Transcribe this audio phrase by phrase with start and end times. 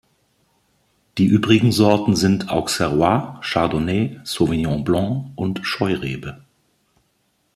[1.19, 6.43] Die übrigen Sorten sind Auxerrois, Chardonnay, Sauvignon Blanc und Scheurebe.